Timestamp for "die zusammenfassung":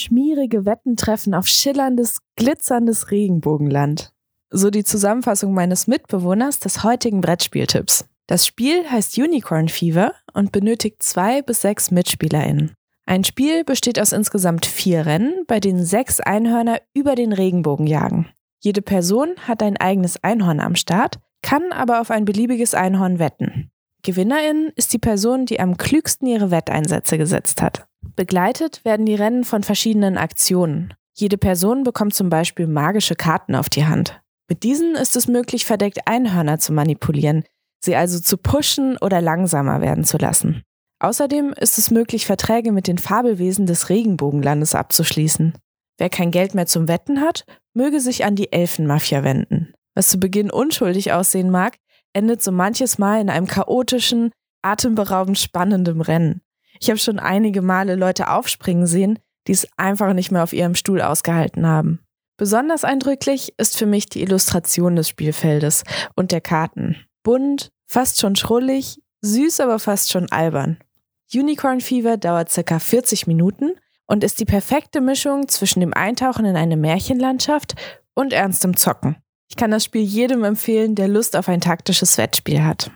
4.70-5.52